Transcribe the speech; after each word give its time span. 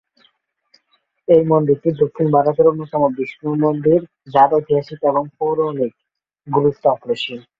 এই 1.27 1.43
মন্দিরটি 1.51 1.89
দক্ষিণ 2.01 2.27
ভারতের 2.35 2.69
অন্যতম 2.71 3.01
বিষ্ণু 3.17 3.49
মন্দির 3.63 3.99
যার 4.33 4.49
ঐতিহাসিক 4.57 4.99
এবং 5.03 5.23
পৌরাণিক 5.37 5.93
গুরুত্ব 6.47 6.83
অপরিসীম। 6.87 7.39